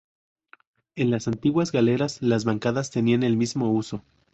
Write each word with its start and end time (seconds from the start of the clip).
En 0.95 1.11
las 1.11 1.27
antiguas 1.27 1.71
galeras 1.71 2.23
las 2.23 2.43
bancadas 2.43 2.89
tenían 2.89 3.21
el 3.21 3.37
mismo 3.37 3.71
uso. 3.71 4.01